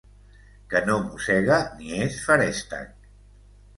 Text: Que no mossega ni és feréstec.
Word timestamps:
Que 0.71 0.81
no 0.87 0.95
mossega 1.03 1.59
ni 1.81 1.99
és 2.09 2.17
feréstec. 2.25 3.09